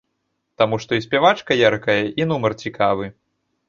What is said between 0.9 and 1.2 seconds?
і